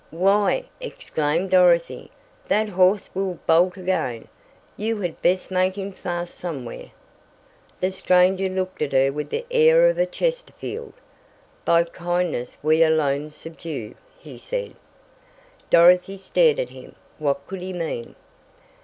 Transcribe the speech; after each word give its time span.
"Why," 0.09 0.63
exclaimed 0.79 1.51
Dorothy, 1.51 2.09
"that 2.47 2.69
horse 2.69 3.11
will 3.13 3.37
bolt 3.45 3.77
again. 3.77 4.27
You 4.75 4.97
had 5.01 5.21
best 5.21 5.51
make 5.51 5.77
him 5.77 5.91
fast 5.91 6.33
somewhere!" 6.33 6.89
The 7.81 7.91
stranger 7.91 8.49
looked 8.49 8.81
at 8.81 8.93
her 8.93 9.11
with 9.11 9.29
the 9.29 9.45
air 9.51 9.87
of 9.87 9.99
a 9.99 10.07
Chesterfield. 10.07 10.93
"By 11.65 11.83
kindness 11.83 12.57
we 12.63 12.81
alone 12.81 13.29
subdue," 13.29 13.93
he 14.17 14.39
said. 14.39 14.73
Dorothy 15.69 16.17
stared 16.17 16.57
at 16.57 16.71
him. 16.71 16.95
What 17.19 17.45
could 17.45 17.61
he 17.61 17.71
mean? 17.71 18.15